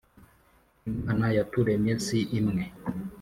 Imana 0.91 1.25
yaturemye 1.37 1.93
si 2.05 2.19
imwe? 2.39 2.63